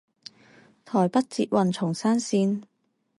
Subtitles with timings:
[0.83, 2.63] 台北捷運松山線